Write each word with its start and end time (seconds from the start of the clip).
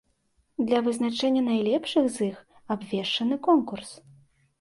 Для 0.69 0.77
вызначэння 0.85 1.43
найлепшых 1.49 2.05
з 2.15 2.29
іх 2.29 2.39
абвешчаны 2.77 3.39
конкурс. 3.49 3.93